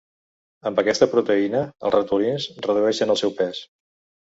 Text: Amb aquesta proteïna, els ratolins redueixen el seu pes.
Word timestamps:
Amb 0.69 0.79
aquesta 0.81 1.07
proteïna, 1.11 1.61
els 1.89 1.95
ratolins 1.97 2.49
redueixen 2.69 3.17
el 3.17 3.23
seu 3.25 3.37
pes. 3.45 3.65